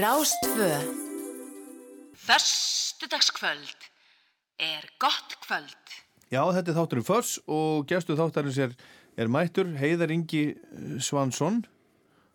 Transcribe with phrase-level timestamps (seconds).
[0.00, 0.70] Rástfö
[2.14, 3.76] Föstudagskvöld
[4.60, 5.82] er gott kvöld.
[6.30, 8.74] Já, þetta er þátturinn Föss og gestu þáttarins er,
[9.18, 11.62] er mættur Heiðar Ingi eh, Svansson.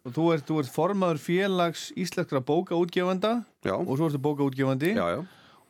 [0.05, 3.31] Og þú ert, þú ert formaður félags íslenskra bókaútgefanda
[3.65, 3.73] Já.
[3.77, 4.91] og svo ertu bókaútgefandi.
[4.97, 5.21] Já, já,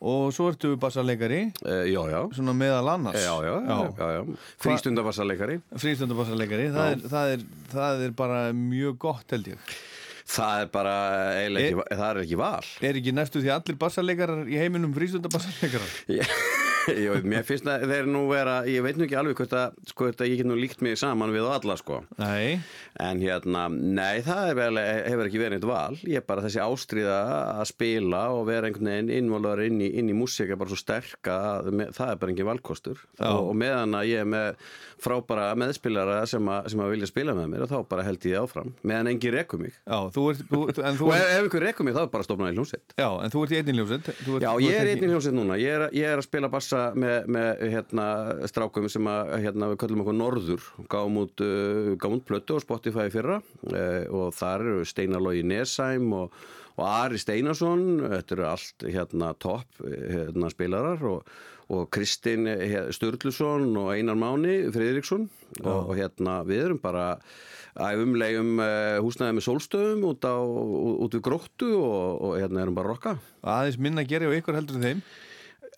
[0.06, 3.16] og svo ertu bassarleikari e, já, já, svona meðal annars.
[3.24, 4.22] Já, já, já, já, já.
[4.64, 5.60] frístundavarsarleikari.
[5.80, 9.76] frístundabassarleikari það, er- það, er- það er bara mjög gott held ég
[10.26, 10.92] Það er bara
[11.38, 12.64] eiginlega ekki, það er ekki val.
[12.88, 16.32] er ekki næstu því allir bassarleikarar í heiminum frístundabassarleikarar Ég,
[17.14, 20.08] veit, mér finnst að þeir nú vera, ég veit nú ekki alveg hvort að, sko,
[20.10, 22.02] þetta ég get nú líkt mig saman við alla, sko.
[22.20, 22.60] Nei,
[22.96, 25.98] En hérna, nei, það vel, hefur ekki verið eitt val.
[26.08, 27.16] Ég er bara þessi ástríða
[27.60, 30.78] að spila og vera einhvern veginn innvalvar inn í, inn í músík er bara svo
[30.80, 33.02] sterk að me- það er bara engin valkostur.
[33.20, 34.62] Og, og meðan að ég er með
[35.04, 38.38] frábara meðspilara sem, að- sem að vilja spila með mér og þá bara held ég
[38.40, 38.72] áfram.
[38.86, 39.74] Meðan engin rekur mig.
[39.84, 42.24] já, þú ert þú, en, þú Og ef, ert, einhver rekur mig þá er bara
[42.30, 42.96] stofnaði hljómsveit.
[42.96, 44.08] já, en þú ert í einnig ljósett
[44.46, 45.60] Já, ég er einnig hljómsveit núna.
[45.60, 48.06] Ég er, ég er að spila bassa með, með hérna,
[48.50, 50.68] strákum sem að, hérna, við kallum okkur Norður.
[50.92, 55.42] Gáum út, uh, gáum út plötu á Spotify fyrra uh, og þar eru Steinar Lógi
[55.46, 56.38] Nesheim og,
[56.76, 57.84] og Ari Steinarsson.
[58.04, 61.36] Þetta eru allt hérna topp hérna, spilarar og,
[61.74, 65.26] og Kristinn eh, Sturluson og Einar Máni Friðriksson
[65.64, 67.08] og, og hérna við erum bara
[67.76, 72.94] æfumlegum uh, húsnæði með sólstöðum út, á, út við gróttu og, og hérna erum bara
[72.94, 73.16] rokka.
[73.42, 75.02] aðeins minna gera og ykkur heldur en þeim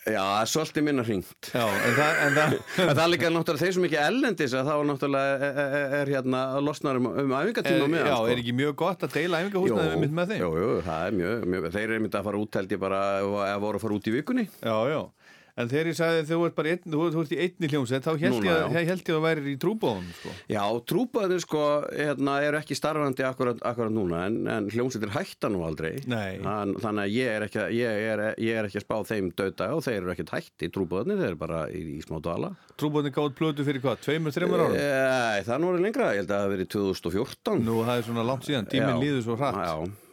[0.07, 1.49] Já, það er svolítið minna hringt.
[1.51, 2.55] já, en það, en það
[2.85, 5.97] En það er líka náttúrulega þeir sem ekki ellendis að þá er náttúrulega er, er,
[5.99, 9.43] er hérna losnar um, um æfingatíma er, með já, er ekki mjög gott að deila
[9.43, 10.45] æfingahúsnaði mitt með þeim?
[10.45, 13.03] Jú, jú, það er mjög, mjög þeir eru myndið að fara út held ég bara
[13.19, 14.47] eða voru að fara út í vikunni.
[14.63, 15.01] Já, já,
[15.59, 18.11] en þegar ég sagði þú ert bara einn, þú, þú ert í einni hljómsett þá
[18.23, 20.33] held Núna, ég, að- held ég að væri í trúbóðum sko.
[20.55, 25.65] Já, trúpaðir sko hérna, eru ekki starfandi akkurat, akkurat núna en, en hljómsveitir hætta nú
[25.67, 25.97] aldrei.
[26.07, 26.39] Nei.
[26.45, 29.31] Þann, Þannig að ég er, ekki, að- ég, er, ég er ekki að spá þeim
[29.37, 32.53] dauta og þeir eru ekkert hætti trúpaðirnir, þeir eru bara í, í smá dvala.
[32.79, 34.77] Trúbóðin gátt plötu fyrir hvað, tveimur, þreimur árum?
[34.79, 37.97] Æ, Það er nú orðið lengra, ég held að það hafi verið 2014 nú það
[37.99, 39.59] er svona langt síðan, tíminn líður svo hratt.
[39.59, 40.08] Já,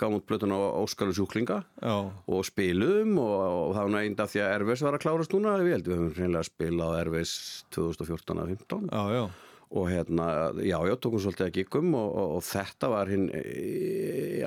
[0.00, 1.94] gáum út plötun á Óskalu sjúklinga já,
[2.26, 5.56] og spilum og, og það var einn af því að Erfis var að klárast núna
[5.62, 7.32] við heldum við höfum reynilega spilað Erfis
[7.76, 9.24] 2014-15 já, já,
[9.72, 10.26] og hérna,
[10.60, 13.28] já, já, tókum svolítið að giggum og, og, og þetta var hinn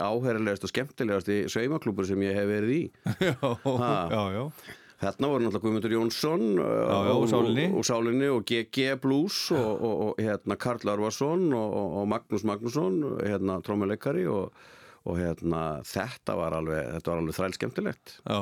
[0.06, 2.82] áherrilegast og skemmtilegast í saumaklúpur sem ég hef verið í
[3.30, 3.94] já, Ha.
[4.12, 4.44] já, já.
[4.96, 6.68] Þarna voru náttúrulega Guðmundur Jónsson já,
[7.12, 7.66] og, úr Sálinni.
[7.68, 12.08] og, og Sálinni og GG Blues og, og, og hérna Karl Arvarsson og, og- og
[12.14, 14.56] Magnús Magnússon hérna trómuleikari og,
[15.06, 18.40] og hérna þetta var alveg, alveg þræl skemmtilegt já.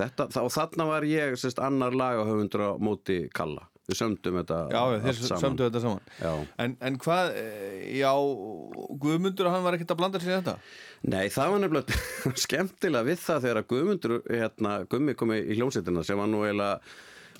[0.00, 4.58] þetta, þá, og þarna var ég sérst, annar lagahöfundur á móti Kalla við sömdum þetta
[4.70, 5.58] Já, allt saman.
[5.58, 6.32] þetta saman Já.
[6.62, 8.12] en, en hvað, eh, já
[9.02, 10.56] Guðmundur, hann var ekkert að blanda sér í þetta
[11.10, 16.20] Nei, það var nefnilega skemmtilega við það þegar Guðmundur, hérna, Gummi kom í hljómsveitina sem
[16.20, 16.78] var nú eiginlega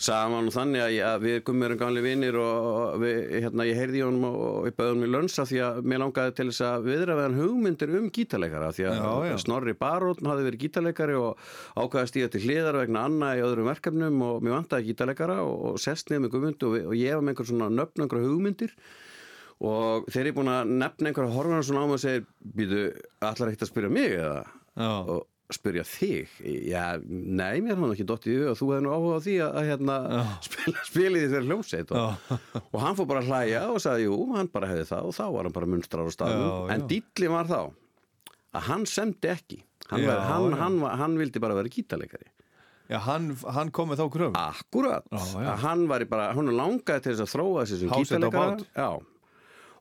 [0.00, 3.76] saman og þannig að, ég, að við Gummi erum gamli vinnir og við, hérna, ég
[3.76, 6.64] heyrði í honum og, ég bauði honum í lönsa því að mér langaði til þess
[6.70, 9.34] að viðra við hann hugmyndir um gítarleikara því að Já, já.
[9.44, 11.44] Snorri Barótt hafði verið gítarleikari og
[11.76, 15.56] ákvaði að stíða til hliðar vegna Anna í öðrum verkefnum og mér vantaði gítarleikara og,
[15.72, 18.76] og sest niður með Guðmundu og, og ég var með einhver svona nöfn, einhver hugmyndir
[19.60, 22.24] og þeir eru búin að nefna einhverja horfana svona á mig og segir
[22.56, 22.86] býtu,
[23.20, 24.40] allar eitt að spyrja mig eða
[24.80, 24.92] Já.
[25.04, 26.32] og spyrja þig?
[26.70, 29.36] Já, nei, mér hann ekki dottið í hug og þú hefði nú áhuga á því
[29.44, 29.96] að, að hérna,
[30.48, 34.18] spila, spila í þeirra hljómsveit og, og hann fór bara að hlæja og sagði jú,
[34.36, 35.08] hann bara hefði það.
[35.10, 38.86] Og þá var hann bara munstrar á staðum Já, en dýtli var þá að hann
[38.90, 39.62] semdi ekki.
[39.90, 42.30] Hann, Já, var, hann, hann, hann vildi bara vera gítarleikari.
[42.90, 44.38] Já, hann, hann kom með þá kröfum.
[44.40, 48.64] Akkurat, að hann var bara, hann langaði til þess að þróa þessi sem bát.
[48.74, 48.88] Já,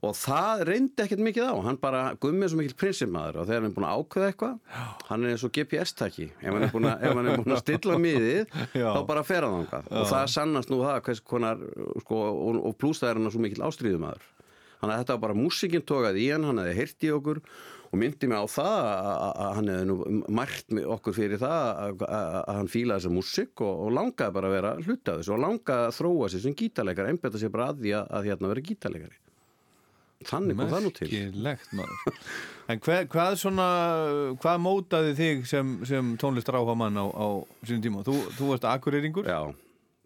[0.06, 1.54] og það reyndi ekkert mikið á.
[1.66, 4.76] Hann bara, gummið svo mikil prinsimaður og þegar hann er búin að ákveða eitthvað
[5.10, 8.54] hann er eins og GPS-taki ef hann er búin að, er búin að stilla miðið
[8.76, 9.90] þá bara fer hann þangað.
[10.00, 11.66] Og það sannast nú það hvers konar
[12.06, 14.30] sko, og, og pluss það er hann svo mikil ástríðumaður.
[14.80, 17.44] Þannig að þetta var bara músikinn tókað í hann hann hefði heyrt í okkur
[17.90, 22.70] og myndi mig á það að hann hefði nú margt okkur fyrir það að, hann
[22.72, 26.46] fílaði þessa músik og, og langaði bara að vera þessu og langaði að þróa sér
[26.46, 29.20] sem gítarleikari einbetta sér bara að því að, að hérna vera gítarleikari
[30.28, 32.22] þannig kom það nú til Merkilegt maður
[32.70, 33.68] En hver, hvað svona,
[34.44, 37.28] hvað mótaði þig sem, sem tónlistar áhuga mann á, á
[37.66, 38.04] sínum tíma?
[38.06, 39.26] Þú, þú varst akureyringur?
[39.26, 39.40] já,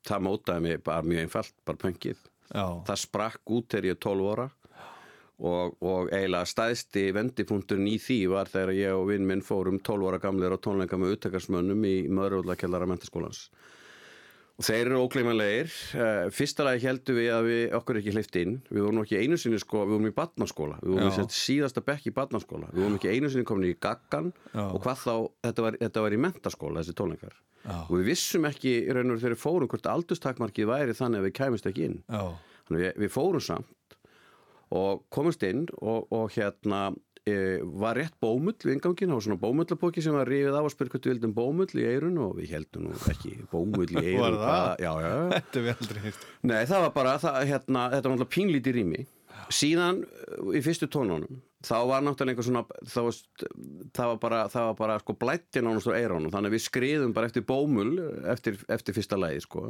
[0.08, 2.22] það mótaði mig bara mjög einfalt, bara pöngið
[2.54, 2.66] Já.
[2.88, 4.48] það sprakk út þegar ég er 12 óra
[5.44, 10.08] og, og eiginlega stæðsti vendipunkturinn í því var þegar ég og vinn minn fórum 12
[10.12, 13.48] óra gamlir á tónleika með uttakarsmönnum í Möðruvöldakjallara mentaskólans
[14.54, 15.72] Og þeir eru ógleymanlegir.
[15.98, 18.60] Uh, fyrsta lagi heldum við að við okkur ekki hleyft inn.
[18.70, 20.78] Við vorum ekki einu sinni sko, við vorum í badnaskóla.
[20.84, 22.70] Við vorum í síðasta bekk í badnaskóla.
[22.76, 24.68] Við vorum ekki einu sinni komin í gaggan Já.
[24.68, 25.16] og hvað þá,
[25.48, 27.40] þetta var, þetta var í mentaskóla þessi tónleikar.
[27.64, 27.78] Já.
[27.88, 31.24] Og við vissum ekki í raun og veru þegar við fórum hvort aldurstakmarkið væri þannig
[31.24, 32.02] að við kæmist ekki inn.
[32.12, 32.24] Já,
[32.68, 33.98] Þannig við, við fórum samt
[34.74, 36.86] og komumst inn og, og hérna
[37.80, 40.92] var rétt bómull við ingangin, það var svona bómullapóki sem var rifið af og spurt
[40.92, 44.38] hvað við vildum bómull í eirun og við heldum nú ekki bómull í eirun Var
[44.42, 44.68] það?
[44.84, 45.24] Já, já, já.
[45.38, 46.28] þetta við aldrei heilt.
[46.52, 49.04] Nei, það var bara, það, hérna, þetta var náttúrulega pínlítið rými
[49.54, 50.04] síðan
[50.56, 53.18] í fyrstu tónunum þá var náttúrulega einhver svona það var,
[53.96, 57.14] það var bara, það var bara sko blætti nánast á eirónum, þannig að við skriðum
[57.16, 57.92] bara eftir bómul
[58.34, 59.70] eftir, eftir fyrsta lagi sko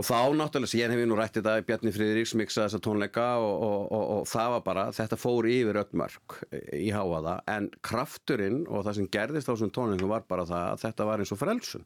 [0.00, 3.26] og þá náttúrulega, síðan hef ég nú rætt þetta í Bjarni Friðriks miksa þessa tónleika
[3.42, 6.36] og, og, og, og það var bara, þetta fór yfir öll mörg
[6.78, 10.84] í háaða, en krafturinn og það sem gerðist á þessum tónleikum var bara það að
[10.86, 11.84] þetta var eins og frelsun.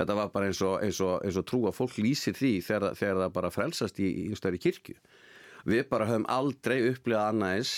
[0.00, 3.36] Þetta var bara eins og, eins eins trú að fólk lýsir því þegar, þegar það
[3.36, 4.96] bara frelsast í, í, stærri kirkju.
[5.68, 7.74] Við bara höfum aldrei upplifað annæðis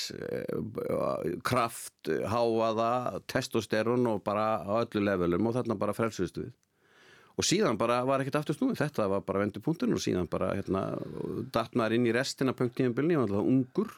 [1.43, 2.93] kraft, háaða
[3.27, 6.53] testosterun og bara á öllu levelum og þarna bara frelsust við
[7.33, 8.79] og síðan bara var ekkert aftur snúið.
[8.83, 10.85] Þetta var bara vendur punktin og síðan bara hérna,
[11.55, 13.93] datt maður inn í restina punktíðanbylni og alltaf ungur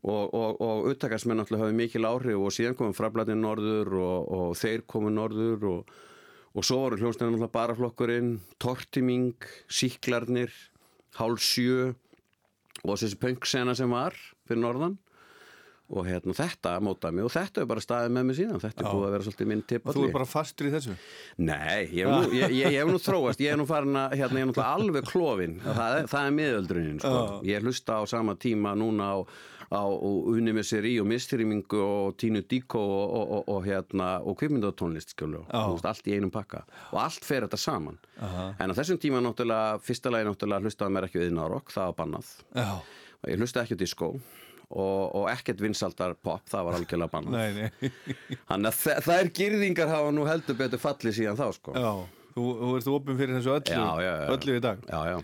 [0.00, 4.54] og, og, og uttakarsmenn alltaf hafði mikil áhrif og síðan komum frablatin norður og, og
[4.60, 5.92] þeir komu norður og,
[6.64, 8.32] svo voru hljómsnæðan alltaf baraflokkurinn
[8.62, 9.36] Tortiming,
[9.68, 10.54] Síklarnir
[11.18, 11.92] Hálf sjö
[12.86, 14.16] og þessi punksena sem var
[14.48, 14.96] fyrir norðan
[15.90, 18.86] og hérna þetta mótaði mig og þetta er bara staðið með mig síðan þetta er
[18.86, 18.92] Já.
[18.94, 20.96] búið að vera svolítið minn tipp Og þú er bara fastur í þessu?
[21.42, 24.40] Nei, ég hef nú, ég, ég, hef nú þróast, ég hef nú farin að, hérna,
[24.40, 27.22] ég er náttúrulega alveg klofin, það er, það er miðöldrunin, sko.
[27.48, 29.16] Ég hlusta á sama tíma núna á,
[29.70, 36.10] á Unimesseri og Mistyrmingu og Tínu Díko og, og, og, og hérna, og kvipmyndatónlist, allt
[36.10, 36.64] í einum pakka.
[36.90, 37.98] Og allt fer þetta saman.
[38.18, 38.48] Aha.
[38.62, 41.98] En á þessum tíma náttúrulega, fyrsta lagi náttúrulega hlustaði mér ekki við Narok, það var
[42.02, 42.32] bannað.
[43.30, 44.14] Ég hlustaði ekki á disco.
[44.70, 47.32] Og, og ekkert vinsaldar pop, það var algjörlega bannað.
[47.34, 47.90] nei, nei.
[48.50, 51.74] Þannig að þær girðingar hafa nú heldur betur fallið síðan þá, sko.
[51.74, 51.90] Já,
[52.36, 54.84] þú, þú ert opinn fyrir þessu öllu, Já, já, öllu í dag.
[54.86, 55.18] Já, já.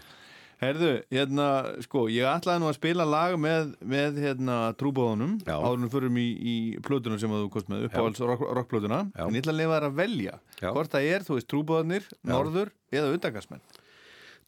[0.57, 1.47] Herðu, hérna,
[1.85, 6.55] sko, ég ætlaði nú að spila lag með, með hérna, trúbóðunum en förum í, í
[6.87, 9.27] plötuna sem þú kost með, uppáhalds rock, rockplötuna Já.
[9.27, 12.73] en ég ætla að lifa þær að velja hvort það er, þú veist, trúbóðunir, norður
[12.89, 13.61] eða undakastmenn.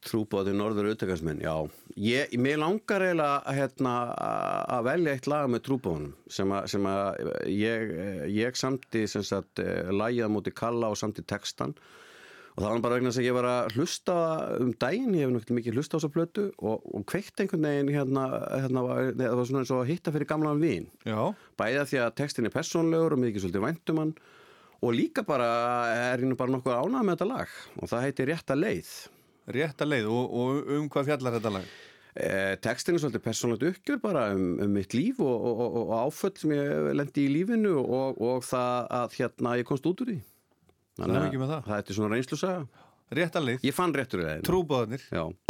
[0.07, 1.55] Trúbóði norður auðvitaðsmenn, já.
[1.99, 3.95] Ég, mér langar eiginlega hérna,
[4.71, 7.95] að velja eitt lag með trúbóðunum sem að, sem að ég,
[8.31, 11.75] ég samti á móti kalla og samti textan
[12.59, 14.15] og það var bara vegna þess að ég var að hlusta
[14.63, 17.93] um daginn, ég hef náttúrulega mikið hlusta á þessa plötu og, og kveikt einhvern veginn
[17.95, 20.89] hérna, hérna var, það var svona eins og að hitta fyrir gamlan vin.
[21.07, 21.21] Já,
[21.59, 24.17] Bæði að því að textin er persónlegur og mikið svolítið væntum hann
[24.79, 25.53] og líka bara
[25.91, 28.93] er hérna bara nokkuð ánað með þetta lag og það heitir Rétta leið.
[29.55, 31.69] Rétta leið og, og um hvað fjallar þetta lag?
[32.19, 35.93] Eh, Tekstin er svolítið persónlegt uppgjör bara um, um mitt líf og, og, og, og
[36.09, 40.13] áföll sem ég lendi í lífinu og, og það að hérna ég komst út úr
[40.13, 40.19] því.
[40.99, 41.75] Mikið með það.
[41.79, 42.87] Er svona reynslusaga.
[43.15, 44.43] Rétta leið, Ég fann réttur í það.
[44.49, 45.05] trúbóðunir.
[45.15, 45.48] Já.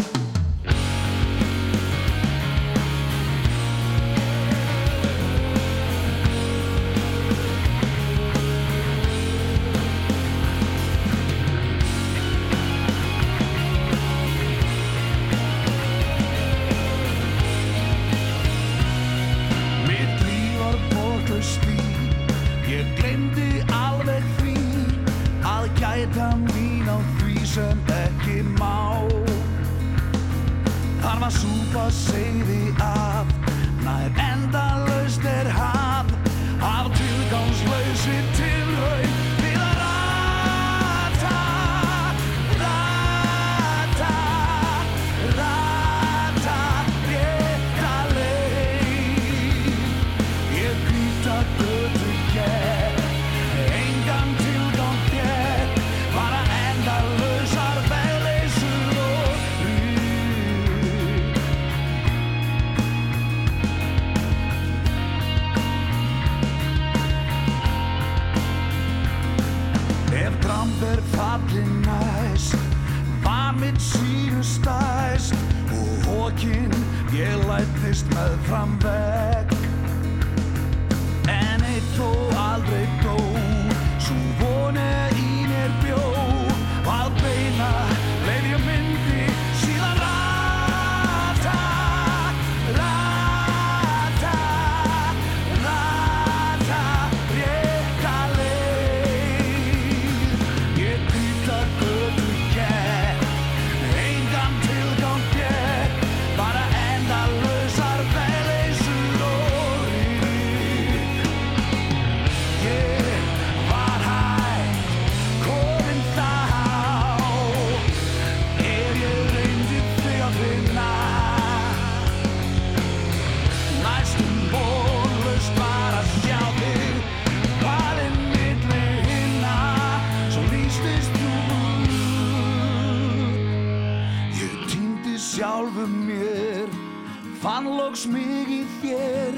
[137.88, 139.36] Loks mig í þér.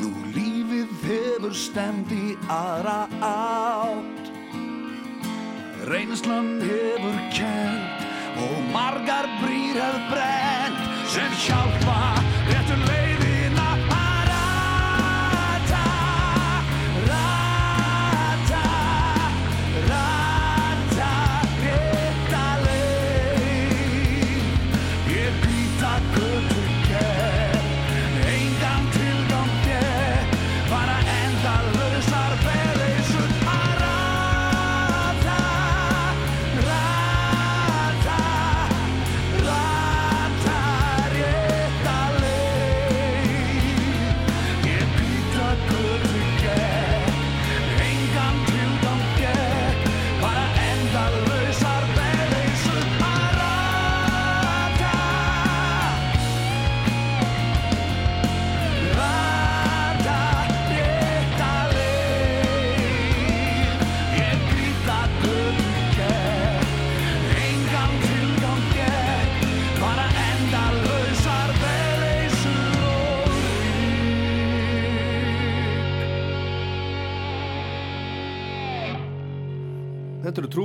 [0.00, 4.30] Nú lífið hefur stemt í aðra átt.
[5.90, 10.80] Reynslan hefur kent og margar brýr hef brent
[11.12, 12.19] sem hjálpa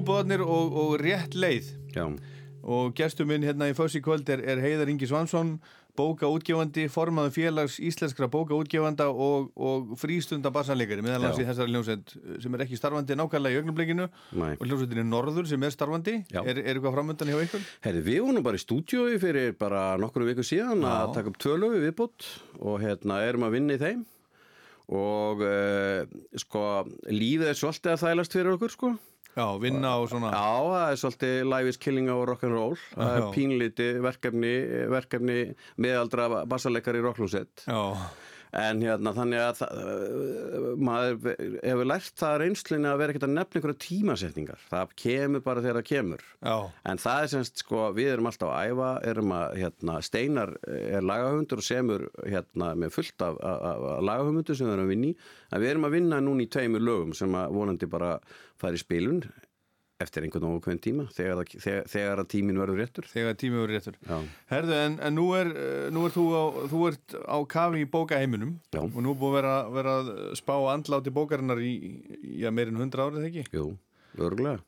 [0.06, 2.04] Trúbóðarnir og, og rétt leið Já,
[2.62, 5.56] og gestur minn hérna í fössi kvöld er, er Heiðar Ingi Svansson
[5.98, 11.40] bókaútgefandi, formaður félags íslenskra bókaútgefanda og, og frístunda bassanleikari, meðal Já.
[11.42, 14.52] í þessari hljómsveit sem er ekki starfandi nákvæmlega í augnablikinu Nei.
[14.52, 16.44] og hljómsveitin er Norður sem er starfandi Já.
[16.44, 17.66] er, er eitthvað framöndan hjá ykkur?
[17.88, 20.92] Herri, við vorum bara í stúdíói fyrir bara nokkru viku síðan Já.
[21.00, 22.30] að taka upp tvölu viðbútt
[22.62, 24.06] og hérna erum að vinna í þeim
[25.02, 26.06] og uh,
[26.38, 26.64] sko
[27.10, 28.96] lífið er svolítið að þælast fyrir okkur sko
[29.36, 30.30] Já, vinna og svona.
[30.32, 34.54] Já, það er svolítið life is killing á rock'n'roll það er pínliti verkefni
[34.94, 35.39] verkefni
[35.84, 37.65] meðaldra bassaleikar í rocklúsett
[38.56, 43.60] en hérna þannig að uh, maður hefur lært það reynslinni að vera ekkert að nefna
[43.60, 44.66] einhverja tímasetningar.
[44.72, 46.26] Það kemur bara þegar það kemur.
[46.40, 46.56] Já,
[46.92, 51.06] En það er semst, sko, við erum alltaf að æfa, erum að, hérna, Steinar er
[51.06, 55.12] lagahöfundur og semur, hérna, með fullt af, af, af lagahöfundur sem við erum að vinna
[55.12, 55.18] í.
[55.52, 58.16] En við erum að vinna núna í tveimur lögum sem að vonandi bara
[58.62, 59.24] fara í spilun
[60.04, 63.08] eftir einhvern hvern tíma, þegar, þegar, þegar að tímin verður réttur.
[63.08, 64.18] þegar tími verið réttur Já,
[64.52, 67.90] Herðu, en, en nú, er, eh, nú er þú á, þú ert á kafi í
[67.94, 68.82] bókaheiminum Já.
[68.84, 69.96] og nú búið að vera, vera
[70.36, 71.74] spá andláti bókarinnar í,
[72.20, 73.46] í ja, meirinn hundra árið, ekki?
[73.56, 73.70] jú.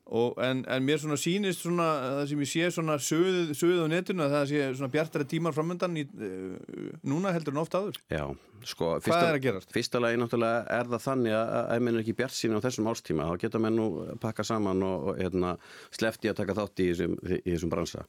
[0.06, 1.88] Og, en, en mér svona sýnist svona,
[2.18, 5.56] það sem ég sé svona söðuð, söðuð á netinu að það sé svona bjartari tímar
[5.56, 6.78] framöndan í, uh,
[7.08, 8.00] núna heldur en oft áður.
[8.12, 8.24] Já,
[8.68, 9.74] sko, Hvað er að gerast?
[9.76, 12.90] Fyrsta lagi náttúrulega er það þannig að ef menn er ekki bjart sín á þessum
[12.92, 13.90] ástíma þá geta menn nú
[14.24, 15.56] pakka saman og, og hérna,
[15.96, 18.08] slefti að taka þátt í þessum, í þessum bransa.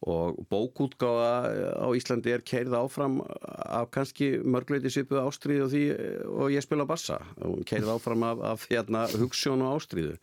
[0.00, 5.82] Og bókútgáfa á Íslandi er keirð áfram af kannski mörgleiti svipuð ástríð og því
[6.24, 7.18] og ég spila bassa.
[7.44, 10.16] Og keirð áfram af, af hérna, hugssjón og ástríðu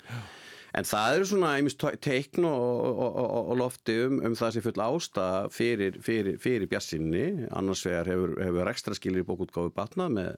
[0.77, 4.83] En það eru svona einmis teikn og, og, og, lofti um, um það sem full
[4.83, 7.47] ástæða fyrir, fyrir, fyrir bjassinni.
[7.57, 10.29] Annars vegar hefur, hefur ekstra skilir í bókútgáfi batnað með,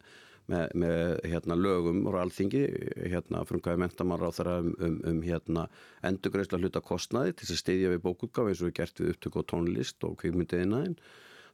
[0.53, 1.03] með, með
[1.33, 2.63] hérna, lögum og alþingi,
[3.11, 5.67] hérna, frungaði mentamar á þeirra um, um, um hérna,
[6.07, 9.51] endurgreisla hluta kostnaði til að steyðja við bókútgáfi eins og við gert við upptöku og
[9.51, 10.95] tónlist og kvikmyndiðinaðin.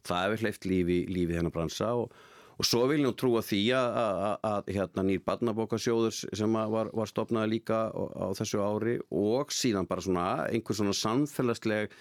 [0.06, 2.14] Það hefur hleyft lífi, lífi hennar bransa og
[2.56, 7.10] Og svo vil ég trúa því að, að, að hérna, nýr barnabókasjóður sem var, var
[7.12, 11.92] stopnaði líka á, á þessu ári og síðan bara svona einhver svona samfélagsleg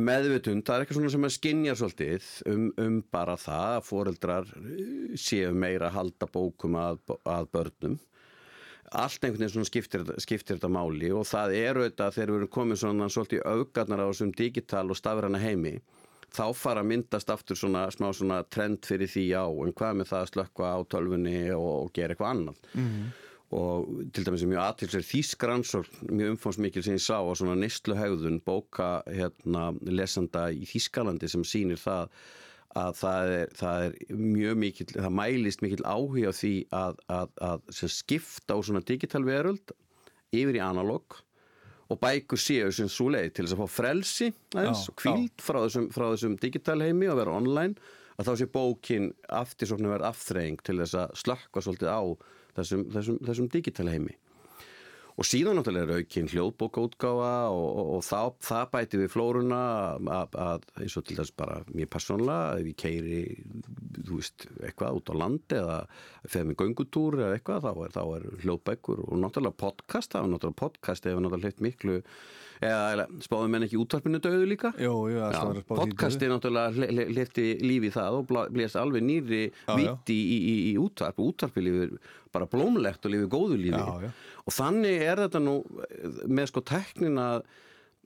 [0.00, 4.54] meðvitund, það er eitthvað svona sem að skinja svolítið um, um bara það að foreldrar
[4.62, 7.98] eh, séu meira að halda bókum að, að börnum.
[8.92, 12.80] Allt einhvern veginn skiptir, skiptir þetta máli og það eru þetta þegar við erum komin
[12.80, 15.78] svona svolítið augarnar á þessum digital og stafræna heimi
[16.32, 20.12] þá fara að myndast aftur svona smá svona trend fyrir því á en hvað með
[20.12, 23.02] það að slökka á tölfunni og, og gera eitthvað annað mm.
[23.58, 28.40] og til dæmis er mjög aðtilsverð þýskransókn mjög umfámsmikil sem ég sá á svona neistluhegðun
[28.46, 32.08] bóka hérna lesanda í Þýskalandi sem sýnir það
[32.78, 37.34] að það er, það er mjög mikil, það mælist mikil áhuga á því að, að,
[37.44, 39.74] að sem skipta á svona digital veröld
[40.32, 41.18] yfir í analog
[41.92, 45.58] og bækur séu sem svo leið til þess að fá frelsi aðeins, og kvíld frá
[45.64, 50.08] þessum, frá þessum digital heimi og vera online að þá sé bókin aftur svona verið
[50.10, 52.02] afþreying til þess að slökka svolítið á
[52.58, 54.16] þessum, þessum, þessum digital heimi
[55.12, 59.60] og síðan náttúrulega er aukinn hljóðbókaútgáfa og, og, og það, það bæti við flóruna
[60.00, 63.20] að, að eins og til þess bara mér persónlega ef ég keiri
[64.06, 65.78] þú veist, eitthvað út á landi eða
[66.24, 70.62] feð með göngutúr eða eitthvað þá er, er hljóðbækur og náttúrulega podcast það er náttúrulega
[70.64, 72.00] podcast ef náttúrulega hlut miklu
[72.62, 74.70] eða spáðum menn ekki útvarpinu döðu líka?
[74.80, 75.22] Jú, jú,
[75.68, 79.42] podcasti náttúrulega hlifti lífi það og bla- blés alveg nýri
[79.74, 81.18] viti í, í, í útvarp.
[81.22, 81.96] Útvarpi lífið
[82.32, 83.82] bara blómlegt og lífið góðu lífi.
[83.82, 84.12] Já, já.
[84.46, 85.56] og þannig er þetta nú
[86.30, 87.42] með sko teknin að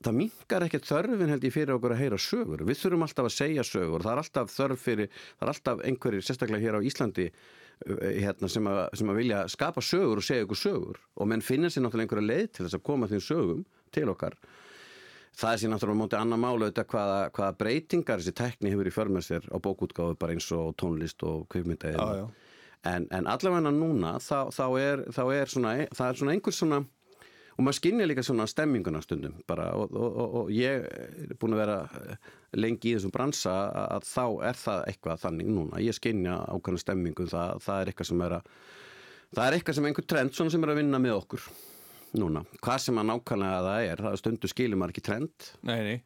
[0.05, 2.65] það minkar ekkert þörfin held ég fyrir okkur að heyra sögur.
[2.67, 4.03] Við þurfum alltaf að segja sögur.
[4.05, 5.07] Það er alltaf þörf fyrir,
[5.39, 7.29] það er alltaf einhverjir sérstaklega hér á Íslandi
[7.85, 11.01] hérna, sem, að, sem að vilja skapa sögur og segja ykkur sögur.
[11.17, 13.61] Og menn finna sér náttúrulega einhverja leið til þess að koma þeim sögum
[13.95, 14.37] til okkar.
[15.37, 18.89] Það er sér náttúrulega á móti annar málu auðvitað hvaða, hvaða breytingar þessi tekni hefur
[18.89, 22.25] í för með sér á bókútgáfu bara eins og tónlist og já.
[22.83, 26.81] en, en allavega núna þá, þá, er, þá er svona það er svona einhver svona
[27.57, 31.55] og maður skinnja líka svona stemminguna stundum bara og, og, og, og ég er búin
[31.57, 31.77] að vera
[32.57, 35.81] lengi í þessum bransa að, þá er það eitthvað þannig núna.
[35.81, 38.51] Ég skinnja ákvæmna stemmingu það, það er eitthvað sem er að
[39.33, 41.47] það er eitthvað sem einhver trend svona sem er að vinna með okkur
[42.17, 45.49] núna, hvað sem að nákvæmlega það er það er stundu skilur maður ekki trend.
[45.67, 45.97] Nei, nei.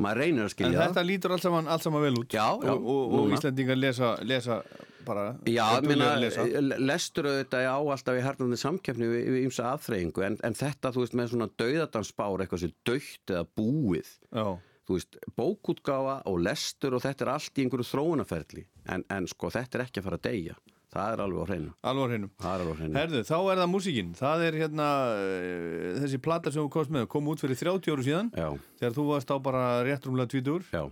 [0.00, 2.32] Maður reynir að En skilja þetta lítur allt saman, allt saman vel út.
[2.32, 3.34] Já, já, Og.
[3.36, 4.62] Íslendingar lesa, lesa
[5.06, 6.44] bara Já, minna, lesa.
[6.80, 11.04] lestur auðvitað á alltaf í hernandi samkeppni við, við ymsa aðþreyingu en, en þetta, þú
[11.04, 14.46] veist, með svona dauðadansbár eitthvað sem dautt eða búið Já,
[14.90, 19.52] þú veist, bókútgáfa og lestur og þetta er allt í einhverju þróunaferli en, en sko,
[19.54, 20.58] þetta er ekki að fara að deyja.
[20.90, 21.68] Það er alveg á hreinu.
[21.86, 22.28] Alveg á hreinu.
[22.42, 22.96] Það er alveg á hreinu.
[22.98, 24.08] Herðu, þá er það músíkin.
[24.18, 24.86] Það er hérna
[25.22, 28.48] eh, þessi plata sem þú komst með kom út fyrir 30 áru síðan Já,
[28.80, 30.82] þegar þú varst á bara rétt rúmlega tvítur já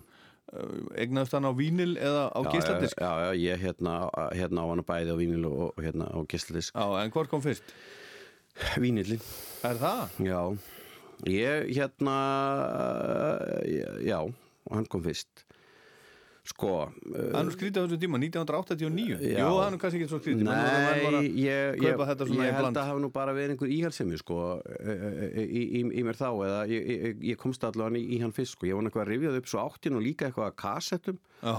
[0.99, 3.97] egnaðist hann á vínil eða á gísladisk Já, já, ég hérna,
[4.33, 7.43] hérna á hana bæði á vínil og, og hérna á gísladisk Já, en hvort kom
[7.45, 7.75] fyrst?
[8.81, 9.21] Vínilin,
[9.69, 10.17] Er það?
[10.25, 10.41] já.
[11.29, 12.17] Ég hérna
[14.07, 14.19] já,
[14.71, 15.45] hann kom fyrst
[16.49, 16.69] Sko
[17.05, 19.41] Það er nú skrítið á þessu tíma, 1989 Já.
[19.43, 22.01] Jú, það er nú kannski ekki svo skrítið Nei, að ég, ég, ég
[22.33, 24.39] í held að hafa nú bara verið einhver íhalsemi sko
[25.37, 28.57] í, í, í mér þá eða ég, ég, ég komst allavega í, í hann fyrst
[28.57, 28.69] sko.
[28.71, 31.21] Ég var nú eitthvað að rifjað upp svo áttin og líka eitthvað að kassettum.
[31.43, 31.55] Já,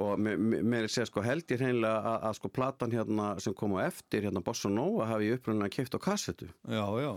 [0.00, 3.32] og mér, mér- mér er segja sko held ég hreinlega að, að sko platan hérna
[3.42, 6.48] sem kom á eftir hérna Bossa Nova hafi ég upprunna keift á kassettu.
[6.70, 7.12] Já, já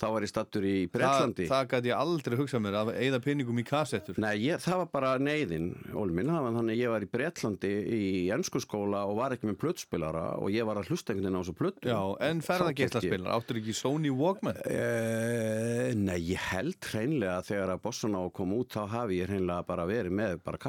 [0.00, 1.46] þá var ég stattur í Það, Bretlandi.
[1.50, 4.20] það gæti ég aldrei hugsað mér að eigða peningum í kassettur.
[4.22, 5.68] Nei, ég, það var bara neyðin,
[6.16, 8.02] minn, það var þannig ég var í Bretlandi í
[8.34, 11.56] ennskuskóla og var ekki með plötspilara og ég var að hlusta einhvern veginn á þessu
[11.60, 11.92] plötu.
[11.92, 14.60] Já, en ferðageislarspilar, áttur ekki Sony Walkman?
[14.64, 19.88] Uh, nei, ég held hreinlega þegar að Bossana kom út þá hafi ég hreinlega bara
[19.90, 20.60] verið með bara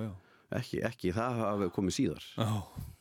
[0.00, 0.12] já.
[0.56, 2.28] Ekki, ekki, það hafi komið síðar.
[2.38, 2.94] Já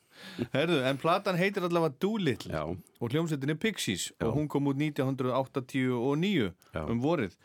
[0.54, 4.28] Herðu, en platan heitir allavega Doolittle Já, og hljómsveitin er Pixies Já.
[4.28, 6.82] og hún kom út 1989 Já.
[6.86, 7.36] um vorið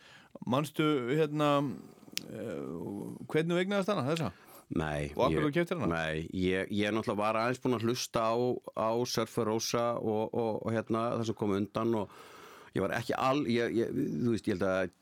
[0.47, 4.31] Manstu hérna uh, hvernig vegnaðast hana þessa?
[4.71, 5.09] nei.
[5.35, 5.43] Ég-?
[5.91, 8.35] Nei, ég, ég náttúrulega var aðeins búin að hlusta á,
[8.79, 12.13] á Surfer Rosa og, og, og hérna það sem kom undan og
[12.71, 14.93] ég var ekki all, ég, ég, þú veist, ég held að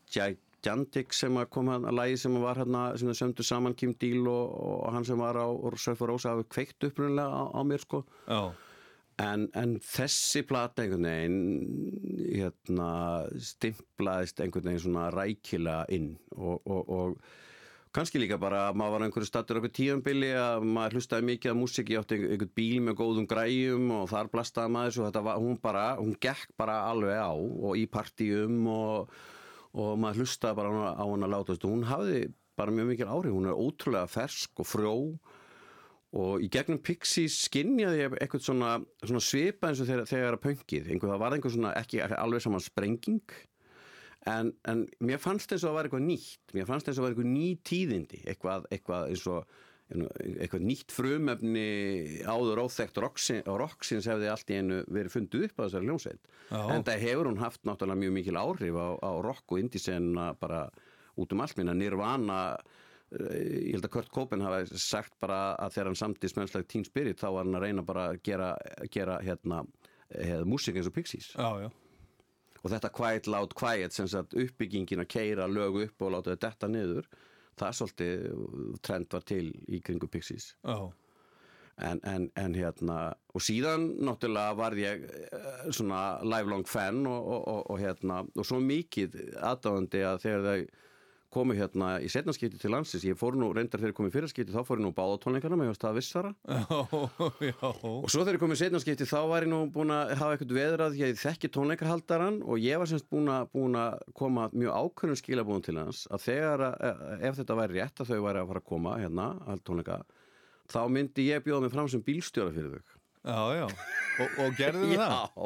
[0.59, 3.93] Gigantic sem að kom að lagi sem að var hérna, sem það sömdu saman Kim
[3.99, 5.47] Deal og, og hann sem var á
[5.79, 8.03] Surfer Rosa hafi kveikt upprunnilega á, á mér sko.
[8.27, 8.51] Já,
[9.23, 11.39] en, en þessi plata einhvern veginn
[12.29, 12.89] hérna
[13.51, 19.05] stimplaðist einhvern veginn svona rækilega inn og, og, og kannski líka bara að maður var
[19.07, 22.99] einhverju stattur í tíumbili að maður hlustaði mikið að músík ég átti einhvern bíl með
[23.01, 27.19] góðum græjum og þar blastaði maður svo þetta var, hún bara, hún gekk bara alveg
[27.19, 29.19] á og í partíum og,
[29.77, 32.21] og maður hlustaði bara á hann að láta hún hafði
[32.59, 33.35] bara mjög mikil áhrif.
[33.35, 34.95] Hún er ótrúlega fersk og frjó.
[36.19, 38.71] Og í gegnum Pixies skinnjaði ég eitthvað svona,
[39.03, 42.41] svona svipa eins og þegar, þegar að pöngið, einhver, það var einhver svona ekki alveg
[42.41, 43.35] saman sprenging.
[44.27, 46.55] En, en mér fannst eins og það var eitthvað nýtt.
[46.57, 48.23] Mér fannst eins og það var eitthvað ný tíðindi.
[48.25, 51.69] Eitthvað, eitthvað eins og eitthvað nýtt frumefni
[52.29, 56.29] áður óþekkt rocksins, rocksins hefði allt í einu verið fundið upp á þessari hljómsveit.
[56.59, 60.67] En það hefur hún haft náttúrulega mjög mikil áhrif á, á rock og indísenna bara
[61.17, 61.57] út um allt.
[61.57, 66.37] Minna Nirvana eh, ég held að Kurt Cobain hafa sagt bara að þegar hann samtist
[66.37, 68.51] mennslega Teen Spirit þá var hann að reyna bara að gera,
[68.93, 69.63] gera hérna,
[70.13, 71.31] hérna músík eins og Pixies.
[71.33, 71.71] Já, já.
[72.59, 76.69] Og þetta quiet loud quiet sem sagt uppbyggingin að keira lög upp og láta þetta
[76.69, 77.09] niður
[77.59, 78.25] það svolítið
[78.85, 80.53] trend var til í kringu Pixies.
[80.63, 80.89] Já,
[81.79, 82.97] en, en, en hérna
[83.33, 88.47] og síðan náttúrulega var ég eh, svona lifelong fan og, og, og, og hérna og
[88.47, 90.87] svo mikið aðdáðandi að þegar þau
[91.33, 93.05] komu hérna í setnaskipti til landsins.
[93.05, 95.73] Ég fór nú, reyndar þegar ég kom í fyrirskipti þá fór ég nú báðatónleikana með
[95.81, 96.31] það vissara.
[98.03, 100.55] Og svo þegar ég kom í setnaskipti þá var ég nú búin að hafa eitthvað
[100.57, 105.77] veðrað ég þekki tónleikarhaldaran og ég var semst búin að, koma mjög ákveðnum skilabúin til
[105.79, 108.95] hans að þegar, að, ef þetta væri rétt að þau væri að fara að koma
[108.99, 109.27] hérna,
[110.69, 113.65] þá myndi ég bjóða mig fram sem bílstjóra fyrir þau já, já.
[114.19, 115.37] Og, og gerðu þið það?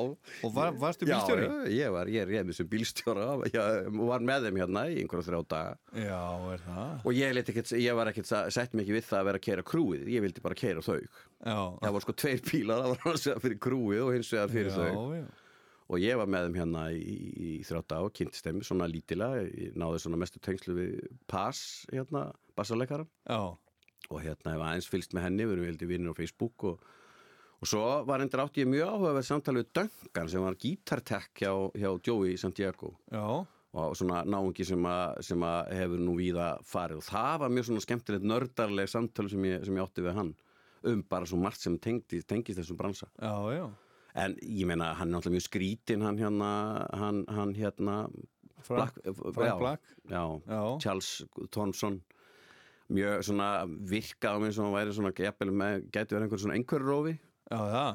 [0.43, 1.45] Og var, varstu bílstjóri?
[1.45, 5.27] Já, ég var, ég er með sem bílstjóra ég var með þeim hérna í einhverja
[5.27, 6.21] þrjá daga Já,
[6.53, 6.95] er það?
[7.03, 10.03] og ég, ekkit, ég var ekkert, sett mikið við það að vera að keira krúið,
[10.13, 13.45] ég vildi bara keira þau Já, það var sko tveir bílar, það var hans vegar
[13.47, 15.25] fyrir krúið og hins vegar fyrir þau já, já.
[15.89, 19.43] og ég var með þeim hérna í, í, í þrjáta og kynntist þeim svona lítilega
[19.49, 20.97] ég náði svona mestu tengslu við
[21.29, 23.53] Pass hérna, bassarleikaran Já,
[24.09, 26.87] og hérna hef aðeins fylgst með henni við erum veldi vinnir á Facebook og,
[27.63, 30.55] og svo var endur átti ég mjög áhuga að vera samtali við Duncan sem var
[30.59, 32.89] gítartekk hjá, hjá Joey Santiago.
[33.13, 33.23] Já,
[33.73, 36.99] og svona náungi sem, að, sem að hefur nú víða farið.
[36.99, 40.33] Og það var mjög svona skemmtilegt nördarleg samtali sem sem ég átti við hann.
[40.83, 43.07] Um bara svo margt sem tengist, tengist þessum bransa.
[43.23, 43.65] Já, já.
[44.13, 46.49] En ég meina, hann er náttúrulega mjög skrítin hann hérna,
[46.99, 47.95] hann, hann hérna
[48.67, 48.99] Frank-
[49.63, 49.81] Black.
[50.83, 52.01] Charles Thompson
[52.93, 53.47] mjög svona
[53.89, 57.15] virkað á mig sem hann væri svona gæti verið einhver svona einhverrófi
[57.53, 57.85] Já.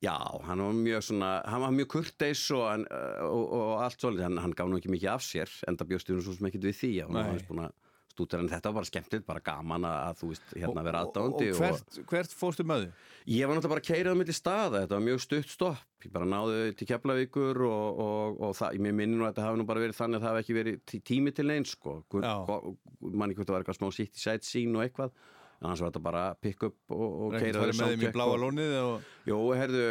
[0.00, 0.14] Já,
[0.48, 4.22] hann var mjög svona, hann var mjög kurteis og, hann, uh, og, og allt svolítið,
[4.30, 6.78] hann, hann gaf nú ekki mikið af sér, enda bjóstu nú svo sem ekkert við
[6.78, 7.74] því, hann var búin að
[8.10, 11.10] stútur en þetta var bara skemmtilegt, bara gaman að, að þú veist, hérna vera Og,
[11.12, 13.04] aðdándi og hvert, hvert fórstu með þau?
[13.30, 16.14] Ég var náttúrulega bara að keira það milli staða, þetta var mjög stutt stopp, ég
[16.16, 19.68] bara náði til Keflavíkur og, og, og það, mér minnir nú að þetta hafi nú
[19.68, 23.46] bara verið þannig að það hafi ekki verið tí- tími til neins sko, manni hvort
[23.48, 25.12] það var eitthvað smá sitt í sætt sín og eitthvað,
[25.60, 28.36] en annars var þetta bara pick up og, og keira farið með þeim í bláa
[28.40, 29.08] lónið og...
[29.28, 29.82] Jú, herðu,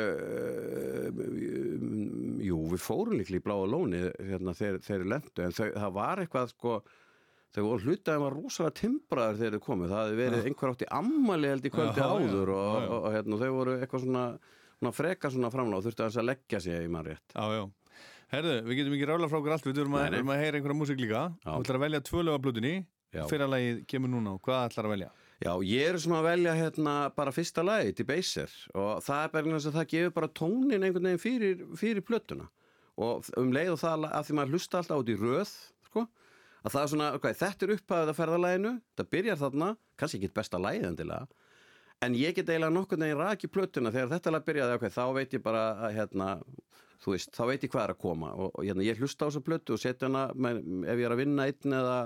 [1.14, 1.20] uh,
[2.48, 6.24] jú, við fórum líklega í bláa lóni hérna, þeir, þeir lendu, en þau, það var
[6.24, 6.76] eitthvað sko,
[7.54, 10.92] þau voru hlutaði var rosalega timbraður þegar þau komu, það hefði verið einhver átt í
[11.00, 12.90] ammali held í kvöldi já, áður og, já.
[12.98, 14.28] og, hérna, þau voru eitthvað svona,
[14.80, 17.38] svona freka svona framláð, þurftu aðeins að leggja sig í mann rétt.
[17.38, 17.68] Já, já.
[18.30, 21.00] Herðu, við getum ekki rála frá okkur allt, við þurfum að, að heyra einhverja músík
[21.02, 21.22] líka.
[21.42, 22.74] Þú ætlar að velja tvö löga blutinni,
[23.10, 23.24] Já.
[23.26, 25.08] fyrra lagið kemur núna og hvað ætlar að velja?
[25.40, 29.34] Já, ég er svona að velja hérna bara fyrsta lagi til Baser og það er
[29.36, 32.50] bara eins og það gefur bara tónin einhvern veginn fyrir, fyrir plötuna.
[33.00, 35.54] Og um leið og það að því maður hlusta alltaf út í röð
[35.88, 36.04] sko,
[36.60, 40.36] að það er svona, ok, þetta er upphæðið að ferðalæginu, það byrjar þarna kannski ekki
[40.36, 41.28] besta lagið endilega
[42.06, 45.36] en ég get eiginlega nokkurn veginn raki plötuna þegar þetta lag byrjaði, ok, þá veit
[45.36, 46.28] ég bara hérna,
[47.04, 48.32] þú veist, þá veit ég hvað er að koma.
[48.36, 51.22] Og, og hérna, ég hlusta á þessa plötu og setja hana, ef ég er að
[51.24, 51.98] vinna einn eða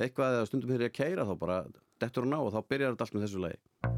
[0.00, 1.58] eitthvað eða stundum fyrir að keira þá bara
[2.02, 3.91] dettur hún á og þá byrjar þetta allt með þessu lagi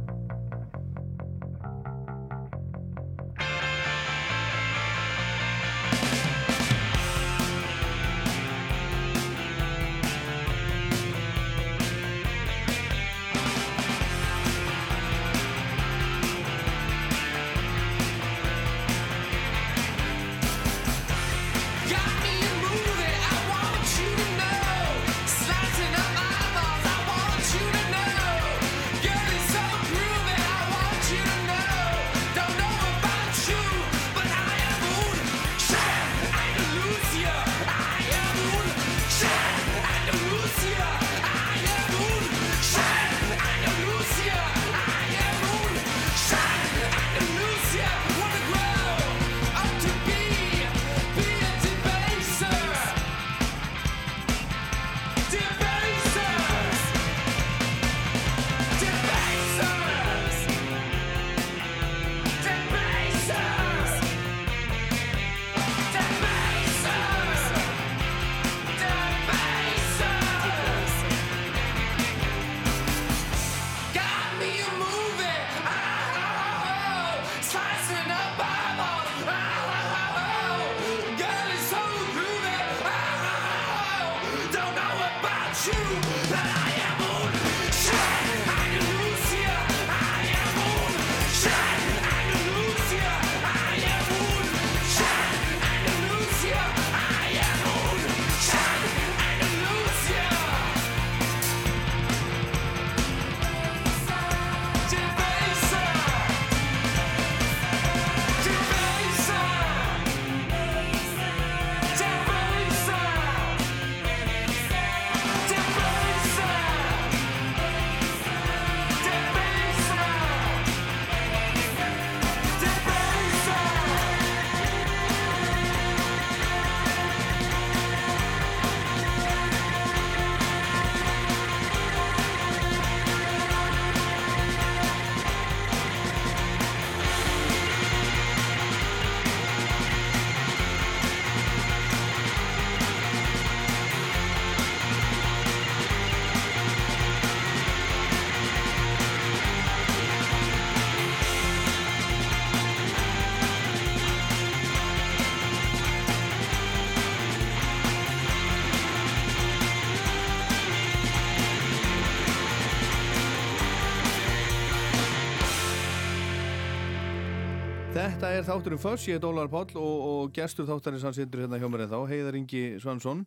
[168.14, 171.58] Þetta er þátturinn Föss, ég er Dólar Páll og, og gestur þáttarins hann situr hérna
[171.58, 173.24] hjá mér en þá, Heiðar Ingi Svansson,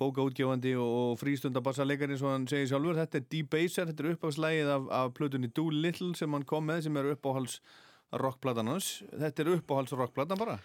[0.00, 2.98] bókaútgefandi og frístundabassalegari svo hann segir sjálfur.
[2.98, 6.82] Þetta er D-Baser, þetta er uppáhaldslægið af, af plötunni Do Little sem hann kom með
[6.88, 7.60] sem er uppáhalds
[8.24, 8.90] rockplatan hans.
[9.14, 10.58] Þetta er uppáhalds rockplatan bara?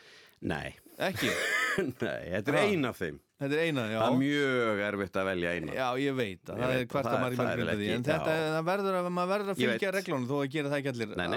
[0.50, 1.30] Nei, Ekki?
[2.02, 2.66] nei, þetta er Ha.
[2.74, 3.98] ein af þeim Þetta er eina, já.
[4.02, 5.76] Það er mjög erfitt að velja eina.
[5.78, 8.66] Já, ég veit að það er hvert að maður er grinda því en þetta, það
[8.70, 11.28] verður að, maður verður að fylgja reglunum þó að gera það ekki allir Nei,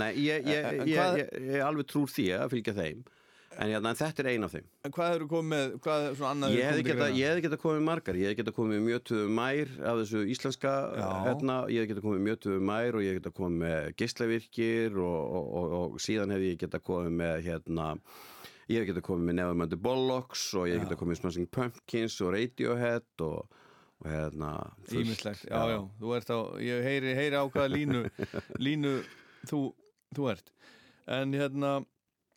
[0.00, 3.02] nei, ég, ég, en ég, ég, alveg trúr því að fylgja þeim.
[3.58, 4.66] En, en þetta er ein af þeim.
[4.86, 7.80] En hvað eru komið með, hvað er svona annað Ég hefði geta, hefði geta komið
[7.88, 10.74] margar, ég hefði geta komið mjötuðu mær af þessu íslenska
[11.26, 15.18] hérna, ég hefði geta komið mjötuðu mær og ég hefði geta komið með geislavirkir og,
[15.18, 17.88] og, og, og síðan hefði ég geta komið með hérna,
[18.70, 21.48] ég hefði geta komið með Nevermind the Bollocks og ég hefði geta komið með Smashing
[21.56, 23.56] Pumpkins og Radiohead og,
[24.00, 24.50] og hérna.
[24.94, 28.04] Ímislegt, já, já, þú ert á, ég heyri, heyri á hvaða línu,
[28.66, 28.92] línu
[29.50, 29.62] þú,
[30.16, 30.52] þú ert.
[31.10, 31.72] En hérna,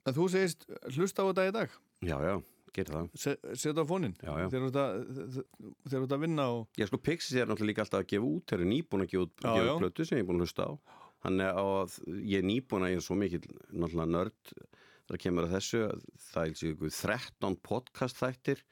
[0.09, 0.65] þú segist,
[0.95, 2.33] hlusta á þetta í dag, Já, já,
[2.75, 3.05] getur það.
[3.15, 3.83] Se- setja
[4.27, 4.47] á já.
[4.51, 8.09] þegar þú ert að- að vinna og, Já, sko, Pixies er náttúrulega líka alltaf að
[8.11, 8.45] gefa út.
[8.49, 10.65] Þeir eru nýbúin að gefa út, Já, gefa plötu sem ég er búin að hlusta
[10.67, 10.71] á.
[11.23, 11.93] Þannig að
[12.27, 14.55] ég er nýbúin að ég er svo mikill náttúrulega nörd
[15.07, 15.81] þegar kemur að þessu
[16.31, 18.63] það er sér ykkur 13 podcast þættir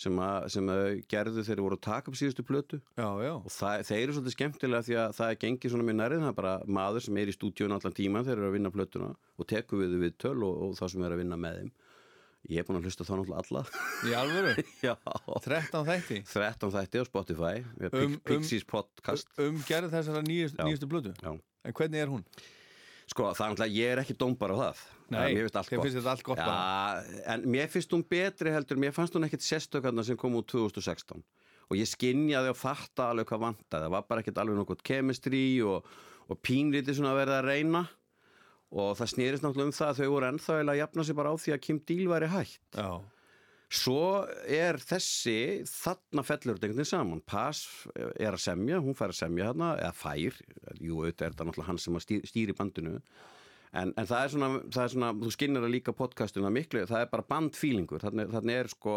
[0.00, 2.78] sem, að, sem að gerðu þeir voru að taka upp síðustu plötu.
[2.96, 5.98] Já, já, og það, þeir eru svolítið skemmtilega því að það er gengið svona mér
[5.98, 8.72] nærið, það er bara maður sem er í stúdíun allan tíma þeir eru að vinna
[8.72, 11.70] plötuna og tekur við við töl og, og það sem er að vinna með þeim.
[12.48, 13.62] Ég er búin að hlusta þá náttúrulega alla.
[14.08, 14.52] Í alvöru,
[14.88, 14.94] Já.
[15.44, 16.20] 13 þætti?
[16.32, 19.28] 13 þætti á Spotify Um- um, um- Pixies podcast.
[19.36, 21.12] um gerð þessara nýjustu blödu.
[21.20, 21.34] Já.
[21.68, 22.24] En hvernig er hún?
[23.10, 24.82] Sko, er náttúrulega, ég er ekki dómbar á það.
[25.10, 27.02] Nei, Mér finnst finnst þetta allt gott Já,
[27.34, 31.18] en mér finnst hún betri heldur Mér fannst hún ekkit sérstökarna sem kom út 2016
[31.70, 33.86] Og ég skinjaði og fatta alveg hvað vantaði.
[33.86, 35.86] Það var bara ekkit alveg nokkuð kemistri og,
[36.26, 37.82] og pínlítið svona að verða að reyna.
[38.74, 41.34] Og það snýrist náttúrulega um það að Þau voru ennþá að jafna sig bara á
[41.38, 42.58] því að Kim Deal væri hætt.
[42.74, 42.90] Já,
[43.70, 47.20] Svo er þessi þarna fellur þetta einhvern veginn saman.
[47.22, 50.40] Pass er að semja, hún fær að semja þarna eða fær,
[50.82, 52.96] jú auðvitað er þetta náttúrulega hann sem stýr, stýri bandinu.
[53.70, 57.04] En, en það, er svona, það er svona, þú skinnir að líka podcastuna miklu, það
[57.04, 58.96] er bara bandfílingur þannig, þannig er sko,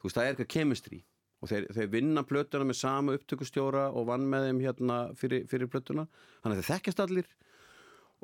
[0.00, 1.02] þú veist það er eitthvað kemistri
[1.44, 5.68] og þeir, þeir vinna plötuna með sama upptökustjóra og vann með þeim hérna fyrir, fyrir
[5.68, 6.06] plötuna.
[6.40, 7.28] Þannig að þeir þekkjast allir.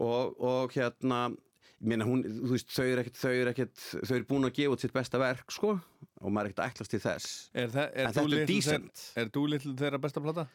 [0.01, 1.19] Og, og hérna
[1.83, 4.75] meina hún, þú veist, þau eru ekkert þau eru ekkert, þau eru búin að gefa
[4.77, 5.73] út sitt besta verk sko,
[6.23, 7.31] og maður er ekkert að ætlast til þess.
[7.55, 10.47] Er, þa er, En þetta er þeir- er Doolittle þeirra besta plata?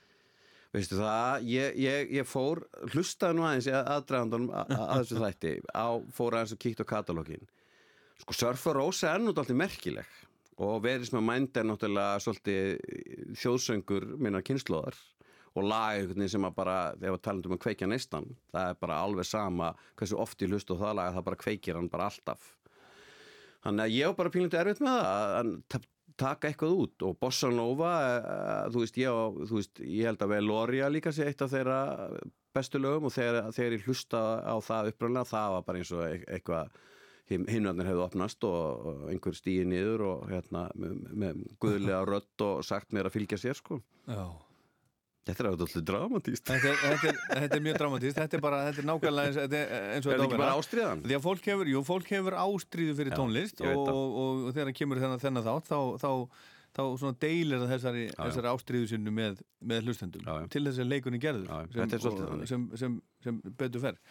[0.76, 2.60] veistu það, ég, ég, ég fór
[2.92, 6.86] hlustaði nú aðeins í aðdragandunum að, að þessu þætti, á, fór aðeins og kíkt á
[6.92, 7.46] katalógin.
[8.22, 10.12] Sko Surfer Rosa er náttúrulega alltaf merkileg
[10.58, 14.98] og verið sem að mænd er náttúrulega svolítið þjóðsöngur minna kynnslóðar
[15.58, 19.02] og lag sem að bara, þegar við talum um að kveikja neistan, það er bara
[19.04, 22.54] alveg sama hversu oft ég hlustu á það lag, það bara kveikir hann bara alltaf.
[23.66, 27.04] Þannig að ég var bara pínlítið erfitt með það að- að ta- taka eitthvað út.
[27.06, 31.28] Og Bossa Nova uh, þú veist, ég, þú veist, ég held að Veloria líka sé
[31.28, 31.80] eitt af þeirra
[32.58, 36.06] bestu lögum og þegar, þegar ég hlusta á það upprænlega, það var bara eins og
[36.08, 36.72] eit- eitthvað
[37.28, 42.62] hinnarnir hefðu opnast og, og einhver stíði niður og hérna með, með guðlega rödd og
[42.64, 43.82] sagt mér að fylgja sér sko.
[44.08, 44.24] Já.
[45.28, 48.60] Þetta er auðvitað dramatíst Þetta er, þetta, er, þetta er mjög dramatíst, þetta er bara,
[48.68, 50.60] þetta er nákvæmlega eins, þetta er eins og Er þetta þetta á að ekki bara
[50.62, 51.02] ástriðan?
[51.08, 54.72] Því að fólk hefur, jú, fólk hefur ástríðu fyrir Já, tónlist og, og, og þegar
[54.80, 56.12] kemur þennan, þennan þátt þá, þá,
[56.78, 60.92] þá svona deilir það þessari, þessari ástríðu sinni með, með hlustendum Já, til þess að
[60.94, 61.70] leikunni gerður.
[61.76, 62.50] Þetta er þannig.
[62.52, 64.02] sem, sem, sem betur fer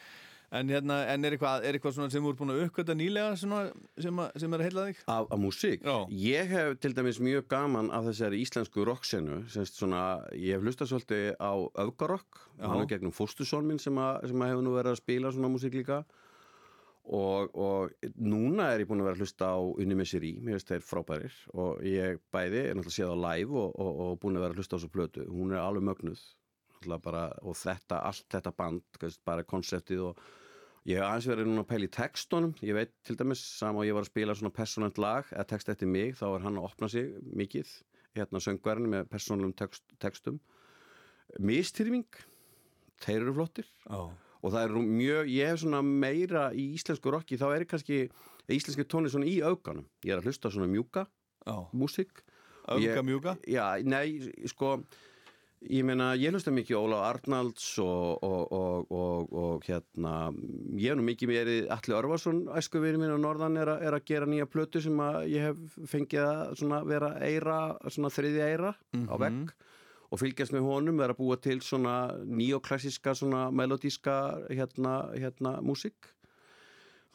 [0.55, 3.65] En, hérna, en er, eitthvað, er eitthvað sem ert búin að uppgöta nýlega svona,
[3.99, 5.01] sem, að, sem er að heilla þig?
[5.11, 5.83] Af, af músík?
[5.83, 5.97] Já.
[6.23, 11.53] Ég hef til dæmis mjög gaman af þessari íslensku rocksenu ég hef hlustað svolítið á
[11.83, 15.35] öfgarokk, hann er gegnum fóstusson minn sem, að, sem að hefur nú verið að spila
[15.35, 16.05] svona músík líka
[17.07, 20.73] og, og núna er ég búin að vera að hlusta á Unni Messeri, mér finnst
[20.73, 24.47] þeir frábærir og ég bæði er náttúrulega séð á live og, og, og búin að
[24.47, 26.25] vera að hlusta á þessu plötu hún er alveg mögnuð
[27.03, 28.83] bara, og þetta, allt þetta band
[29.25, 30.19] bara konseptið og
[30.87, 33.87] ég hef aðeins verið núna að pæla í textunum ég veit til dæmis, sama og
[33.89, 36.69] ég var að spila svona persónant lag, eða text eftir mig þá er hann að
[36.69, 37.73] opna sig mikið
[38.17, 40.39] hérna söngverðin með persónalum text, textum
[41.43, 42.07] mistyrfing
[43.03, 43.99] þeir eru flottir Já.
[44.07, 47.99] og það er mjög, ég hef svona meira í íslensku rocki, þá er kannski
[48.49, 51.07] íslenski tónlist svona í auganum ég er að hlusta svona mjúka
[51.47, 51.57] Já.
[51.75, 52.23] músík
[52.67, 53.37] Og ég- mjúka?
[53.47, 54.81] Já, nei, sko
[55.65, 60.15] ég meina, ég hlusta mikið á Ólaf Arnalds og, og, og, og, og hérna,
[60.77, 64.07] ég hef nú mikið verið Alli Örvarsson, æskuvinu minn á Norðan er, a, er að
[64.11, 68.75] gera nýja plötu sem að ég hef fengið að vera eira, svona þriðja eira
[69.11, 69.55] á vegg
[70.07, 74.19] og fylgjast með honum er að búa til svona neoklassíska svona melodíska
[74.51, 76.13] hérna, hérna músík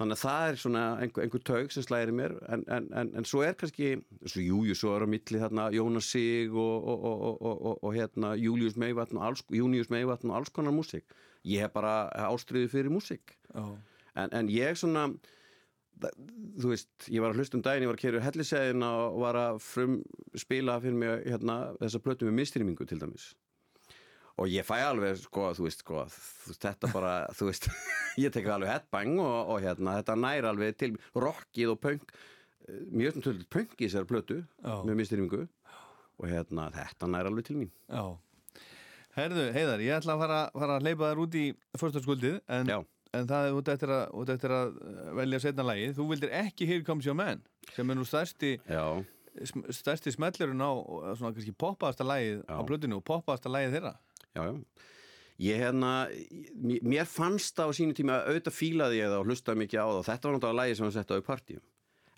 [0.01, 2.35] þannig að það er svona einhver, einhver taug sem slæðir mér.
[2.51, 3.93] En, en, en, en svo er kannski
[4.25, 7.77] svo, jú, jú, svo er á milli þarna Jónas Sig og, og, og, og, og,
[7.85, 11.07] og hérna Július Meivatn og alls, Június Meivatn og alls konar músík.
[11.47, 13.37] Ég hef bara ástriði fyrir músík.
[13.51, 13.63] Já.
[14.15, 15.07] en, en ég svona
[16.01, 19.37] þú veist, ég var að hlusta um daginn ég var að keyra hellisegin og var
[19.39, 19.99] að frum
[20.39, 23.31] spila fyrir mig hérna, þessa plötu með mistrýmingu til dæmis
[24.41, 26.01] og ég fæ alveg sko, þú veist, sko,
[26.47, 27.69] veist þetta bara þú veist,
[28.23, 32.81] ég tek alveg headbang og, og hérna, þetta nær alveg til rockið og punk eh,
[32.89, 34.75] mjög tölur punk í þessari plötu Já.
[34.87, 38.03] með mistrýmingu og hérna, þetta nær alveg til mín Já.
[39.17, 41.45] Herðu, Heiðar, ég ætla að fara, fara að hleypa þær út í
[41.79, 42.69] fyrstaskuldið en,
[43.11, 45.97] en það er út eftir, að, út eftir að uh, velja setna lagið.
[45.97, 47.41] Þú vildir ekki Here Comes Your Man
[47.75, 48.85] sem er nú stærsti, Já,
[49.75, 52.63] stærsti smellurinn á og svona kannski poppaðasta lagið á Já.
[52.71, 53.93] plötinu og poppaðasta lagið þeirra.
[54.35, 54.55] Já, já
[55.41, 56.05] Ég hérna,
[56.61, 59.79] mér- mér fannst það á sínu tíma að auðvitað fílaði ég það og hlustaði mikið
[59.81, 61.63] á það og þetta var náttúrulega lagi sem var sett á í partíum.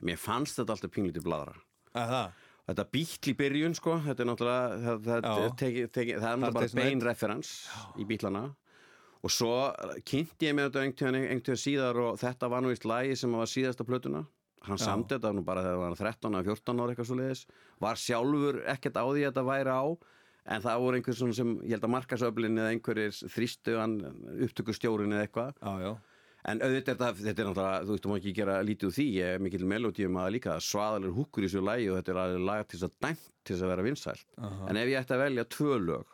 [0.03, 1.53] Mér fannst þetta alltaf pinglítið bladra.
[1.95, 2.33] Það?
[2.67, 6.57] Þetta bíll í byrjun sko, þetta er náttúrulega, það, það, teki, teki, það er náttúrulega
[6.57, 6.89] bara Day's Night.
[6.89, 7.53] bein referens
[7.95, 8.43] í bílana
[9.23, 9.53] og svo
[10.03, 13.47] kynnti ég með þetta einhvern einhvern síðar og þetta var nú íst lagi sem var
[13.47, 14.25] síðasta plötuna.
[14.67, 14.83] Hann Já.
[14.83, 17.45] samdi þetta nú bara þegar hann var 13 eða 14 ára eitthvað svo leiðis.
[17.79, 19.83] Var sjálfur ekkert á því að þetta væri á
[20.45, 23.93] en það voru einhver svona sem, ég held að markasöflin eða einhverjir þrýstu hann
[24.47, 25.61] upptökustjórin eða eitthvað.
[25.61, 25.93] Já, já.
[26.43, 29.05] En auðvitað þetta, þetta er náttúrulega, þú veist, þú má ekki gera lítið úr því,
[29.15, 32.43] ég er mikill melodíum að líka, svaðalir húkur í þessu lagi og þetta er alveg
[32.49, 34.25] lag til þess að dæmt til þess að vera vinsælt.
[34.67, 36.11] En ef ég ætti að velja tvö lög,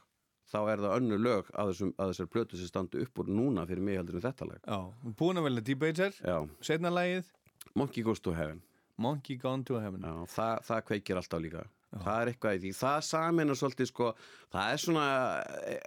[0.54, 3.66] þá er það önnu lög að, þessum, að þessar plötu sem standi upp úr núna
[3.66, 4.62] fyrir mig heldur en þetta lag.
[4.70, 6.22] Já, búin að velja Debater,
[6.62, 7.34] setna lagið
[7.74, 8.62] Monkey Goes to Heaven,
[9.02, 10.06] Monkey Gone to Heaven.
[10.06, 11.66] Já, það, það kveikir alltaf líka.
[11.90, 12.72] Það er eitthvað í því.
[12.78, 14.10] Það samin og svolítið sko,
[14.54, 15.06] það er svona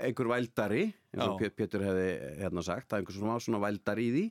[0.02, 0.82] einhver vældari,
[1.14, 1.38] eins og Já.
[1.44, 2.08] Pé- Pétur hefði
[2.40, 4.24] hérna sagt, það er einhver svona, svona vældari í því,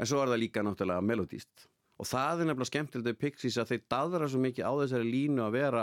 [0.00, 1.66] en svo er það líka náttúrulega melodíst.
[2.00, 5.44] Og það er nefnilega skemmtilegt við Pixies að þeir daðra svo mikið á þessari línu
[5.44, 5.82] að vera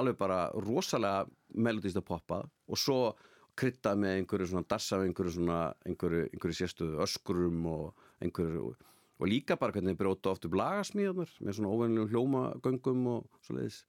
[0.00, 2.96] alveg bara rosalega melodíst að poppa og svo
[3.60, 8.70] krydda með einhverju svona dassa með einhverju svona einhverju, einhverju sérstöðu öskrum og einhverju
[9.20, 13.82] og líka bara hvernig þeir bróta oft upp lagasmíðarnar með svona óvennilegum hljómagöngum og svoleiðis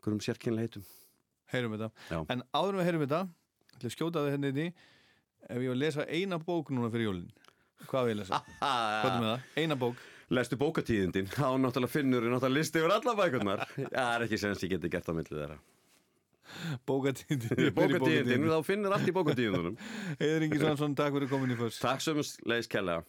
[0.00, 0.88] einhverjum sérkynlega heitum
[1.50, 1.90] Heyrum þetta.
[2.10, 2.20] Já.
[2.30, 3.20] En áður við heyrum þetta,
[3.74, 4.70] ætla að skjóta þið henni í
[5.50, 7.28] ef ég var að lesa eina bók núna fyrir jólin.
[7.90, 8.40] Hvað vil ég lesa?
[8.60, 9.44] Hvað er með það?
[9.62, 10.06] Eina bók.
[10.30, 13.62] Lestu bókatíðindin, þá náttúrulega finnur við náttúrulega listi yfir alla bækurnar
[13.96, 15.56] Það er ekki sem ég geti gert á milli þeirra
[16.86, 17.72] Bókatíðin.
[17.80, 19.74] Bókatíðindin, þá finnur allt í bókatíðindunum
[20.20, 21.82] Heiður Ingi Svansson, takk fyrir komin í fyrst.
[21.82, 23.02] Takk sömum leiðis kærlega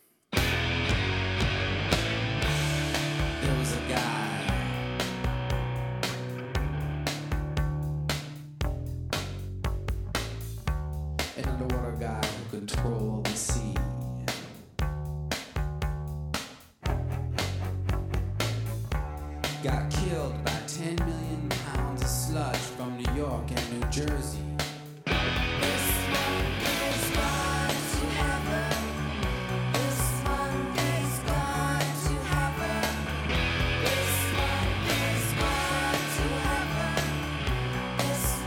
[38.02, 38.41] This